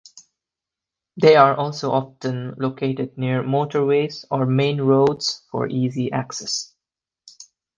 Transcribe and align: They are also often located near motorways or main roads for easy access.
They 1.17 1.35
are 1.35 1.53
also 1.53 1.91
often 1.91 2.55
located 2.57 3.19
near 3.19 3.43
motorways 3.43 4.25
or 4.31 4.47
main 4.47 4.81
roads 4.81 5.45
for 5.51 5.67
easy 5.69 6.11
access. 6.11 6.73